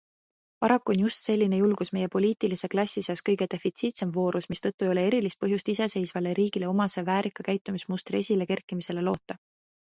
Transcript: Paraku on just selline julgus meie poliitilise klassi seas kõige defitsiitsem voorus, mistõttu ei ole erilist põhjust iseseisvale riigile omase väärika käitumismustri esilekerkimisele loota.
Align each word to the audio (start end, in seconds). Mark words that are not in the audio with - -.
Paraku 0.63 0.89
on 0.93 1.01
just 1.01 1.27
selline 1.27 1.57
julgus 1.57 1.91
meie 1.97 2.07
poliitilise 2.15 2.69
klassi 2.73 3.03
seas 3.07 3.23
kõige 3.27 3.47
defitsiitsem 3.55 4.13
voorus, 4.15 4.47
mistõttu 4.53 4.87
ei 4.87 4.91
ole 4.95 5.05
erilist 5.11 5.41
põhjust 5.45 5.71
iseseisvale 5.75 6.33
riigile 6.41 6.73
omase 6.73 7.05
väärika 7.11 7.47
käitumismustri 7.51 8.25
esilekerkimisele 8.25 9.07
loota. 9.11 9.41